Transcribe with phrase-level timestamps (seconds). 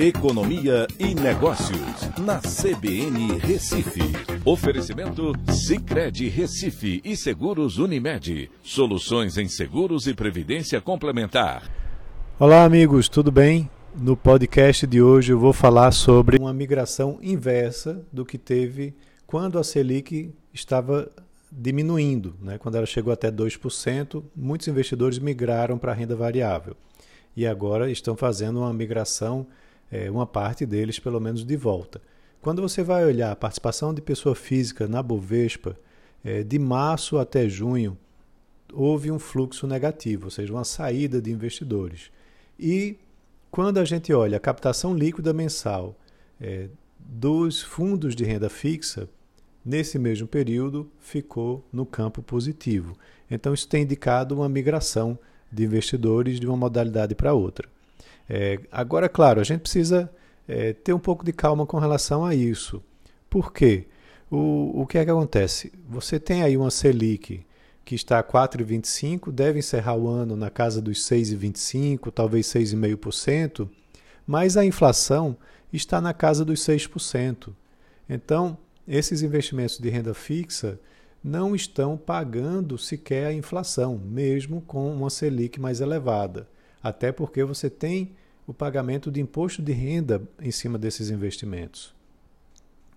[0.00, 3.98] Economia e Negócios, na CBN Recife.
[4.44, 8.48] Oferecimento Cicred Recife e Seguros Unimed.
[8.62, 11.68] Soluções em seguros e previdência complementar.
[12.38, 13.68] Olá, amigos, tudo bem?
[13.92, 18.94] No podcast de hoje eu vou falar sobre uma migração inversa do que teve
[19.26, 21.10] quando a Selic estava
[21.50, 22.36] diminuindo.
[22.40, 22.56] Né?
[22.56, 26.76] Quando ela chegou até 2%, muitos investidores migraram para a renda variável.
[27.36, 29.44] E agora estão fazendo uma migração
[29.90, 32.00] é, uma parte deles pelo menos de volta.
[32.40, 35.76] Quando você vai olhar a participação de pessoa física na Bovespa,
[36.24, 37.96] é, de março até junho,
[38.72, 42.10] houve um fluxo negativo, ou seja, uma saída de investidores.
[42.58, 42.96] E
[43.50, 45.96] quando a gente olha a captação líquida mensal
[46.40, 46.68] é,
[46.98, 49.08] dos fundos de renda fixa,
[49.64, 52.96] nesse mesmo período ficou no campo positivo.
[53.30, 55.18] Então, isso tem indicado uma migração
[55.50, 57.68] de investidores de uma modalidade para outra.
[58.28, 60.10] É, agora, claro, a gente precisa
[60.46, 62.82] é, ter um pouco de calma com relação a isso.
[63.30, 63.86] Por quê?
[64.30, 65.72] O, o que é que acontece?
[65.88, 67.44] Você tem aí uma Selic
[67.84, 73.66] que está a 4,25, deve encerrar o ano na casa dos 6,25, talvez 6,5%,
[74.26, 75.34] mas a inflação
[75.72, 77.54] está na casa dos 6%.
[78.06, 80.78] Então, esses investimentos de renda fixa
[81.24, 86.46] não estão pagando sequer a inflação, mesmo com uma Selic mais elevada
[86.82, 88.14] até porque você tem
[88.48, 91.94] o pagamento de imposto de renda em cima desses investimentos.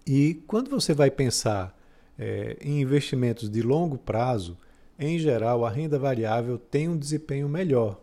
[0.07, 1.77] E quando você vai pensar
[2.17, 4.57] é, em investimentos de longo prazo,
[4.97, 7.99] em geral a renda variável tem um desempenho melhor.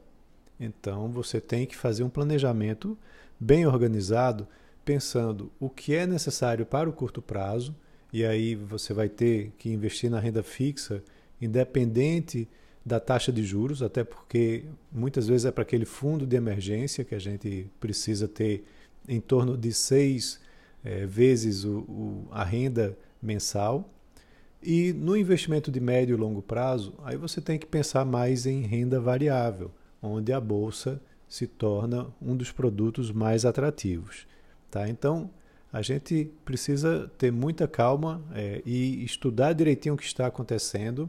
[0.61, 2.99] Então você tem que fazer um planejamento
[3.41, 4.47] bem organizado,
[4.85, 7.75] pensando o que é necessário para o curto prazo,
[8.13, 11.03] e aí você vai ter que investir na renda fixa,
[11.41, 12.47] independente
[12.89, 17.15] da taxa de juros, até porque muitas vezes é para aquele fundo de emergência que
[17.15, 18.65] a gente precisa ter
[19.07, 20.41] em torno de seis
[20.83, 23.89] é, vezes o, o, a renda mensal.
[24.63, 28.63] E no investimento de médio e longo prazo, aí você tem que pensar mais em
[28.63, 29.71] renda variável,
[30.03, 34.27] onde a bolsa se torna um dos produtos mais atrativos.
[34.71, 34.89] Tá?
[34.89, 35.31] Então,
[35.73, 41.09] a gente precisa ter muita calma é, e estudar direitinho o que está acontecendo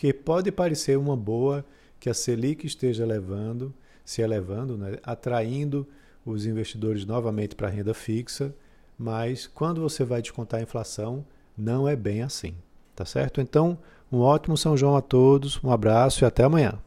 [0.00, 1.62] que pode parecer uma boa
[2.00, 3.70] que a Selic esteja elevando,
[4.02, 5.86] se elevando, né, atraindo
[6.24, 8.54] os investidores novamente para a renda fixa,
[8.98, 11.22] mas quando você vai descontar a inflação,
[11.54, 12.54] não é bem assim,
[12.96, 13.42] tá certo?
[13.42, 13.76] Então,
[14.10, 16.78] um ótimo São João a todos, um abraço e até amanhã.